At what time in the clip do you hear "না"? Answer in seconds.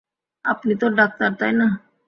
1.59-1.67